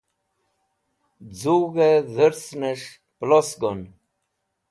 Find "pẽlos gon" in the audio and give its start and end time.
3.17-3.79